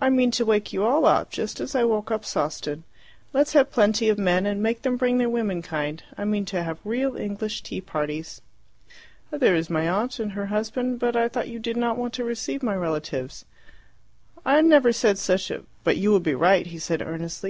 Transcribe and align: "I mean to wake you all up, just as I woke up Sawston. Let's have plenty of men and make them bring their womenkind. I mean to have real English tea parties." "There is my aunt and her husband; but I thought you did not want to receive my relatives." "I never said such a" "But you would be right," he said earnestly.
"I 0.00 0.10
mean 0.10 0.32
to 0.32 0.44
wake 0.44 0.72
you 0.72 0.82
all 0.82 1.06
up, 1.06 1.30
just 1.30 1.60
as 1.60 1.76
I 1.76 1.84
woke 1.84 2.10
up 2.10 2.24
Sawston. 2.24 2.82
Let's 3.32 3.52
have 3.52 3.70
plenty 3.70 4.08
of 4.08 4.18
men 4.18 4.44
and 4.44 4.60
make 4.60 4.82
them 4.82 4.96
bring 4.96 5.18
their 5.18 5.28
womenkind. 5.30 6.02
I 6.18 6.24
mean 6.24 6.44
to 6.46 6.64
have 6.64 6.80
real 6.84 7.16
English 7.16 7.62
tea 7.62 7.80
parties." 7.80 8.40
"There 9.30 9.54
is 9.54 9.70
my 9.70 9.88
aunt 9.88 10.18
and 10.18 10.32
her 10.32 10.46
husband; 10.46 10.98
but 10.98 11.14
I 11.14 11.28
thought 11.28 11.46
you 11.50 11.60
did 11.60 11.76
not 11.76 11.96
want 11.98 12.14
to 12.14 12.24
receive 12.24 12.64
my 12.64 12.74
relatives." 12.74 13.44
"I 14.44 14.60
never 14.60 14.92
said 14.92 15.18
such 15.18 15.52
a" 15.52 15.62
"But 15.84 15.96
you 15.98 16.10
would 16.10 16.24
be 16.24 16.34
right," 16.34 16.66
he 16.66 16.80
said 16.80 17.00
earnestly. 17.00 17.48